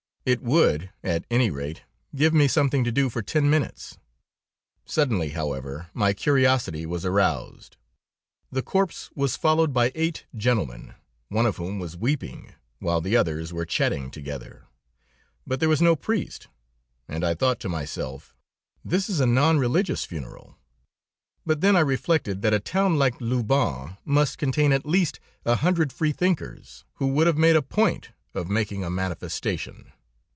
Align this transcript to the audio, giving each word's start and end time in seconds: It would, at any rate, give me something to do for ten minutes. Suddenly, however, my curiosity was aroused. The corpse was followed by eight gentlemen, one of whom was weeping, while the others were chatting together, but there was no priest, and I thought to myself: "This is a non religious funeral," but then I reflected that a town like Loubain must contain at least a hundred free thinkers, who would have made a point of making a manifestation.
It 0.23 0.39
would, 0.43 0.91
at 1.03 1.25
any 1.31 1.49
rate, 1.49 1.81
give 2.15 2.31
me 2.31 2.47
something 2.47 2.83
to 2.83 2.91
do 2.91 3.09
for 3.09 3.23
ten 3.23 3.49
minutes. 3.49 3.97
Suddenly, 4.85 5.29
however, 5.29 5.87
my 5.95 6.13
curiosity 6.13 6.85
was 6.85 7.03
aroused. 7.03 7.75
The 8.51 8.61
corpse 8.61 9.09
was 9.15 9.35
followed 9.35 9.73
by 9.73 9.91
eight 9.95 10.25
gentlemen, 10.35 10.93
one 11.29 11.47
of 11.47 11.57
whom 11.57 11.79
was 11.79 11.97
weeping, 11.97 12.53
while 12.77 13.01
the 13.01 13.17
others 13.17 13.51
were 13.51 13.65
chatting 13.65 14.11
together, 14.11 14.67
but 15.47 15.59
there 15.59 15.67
was 15.67 15.81
no 15.81 15.95
priest, 15.95 16.47
and 17.07 17.23
I 17.25 17.33
thought 17.33 17.59
to 17.61 17.67
myself: 17.67 18.35
"This 18.85 19.09
is 19.09 19.21
a 19.21 19.25
non 19.25 19.57
religious 19.57 20.05
funeral," 20.05 20.55
but 21.47 21.61
then 21.61 21.75
I 21.75 21.79
reflected 21.79 22.43
that 22.43 22.53
a 22.53 22.59
town 22.59 22.99
like 22.99 23.19
Loubain 23.19 23.97
must 24.05 24.37
contain 24.37 24.71
at 24.71 24.85
least 24.85 25.19
a 25.45 25.55
hundred 25.55 25.91
free 25.91 26.11
thinkers, 26.11 26.85
who 26.97 27.07
would 27.07 27.25
have 27.25 27.39
made 27.39 27.55
a 27.55 27.63
point 27.63 28.11
of 28.35 28.49
making 28.51 28.83
a 28.83 28.91
manifestation. 28.91 29.91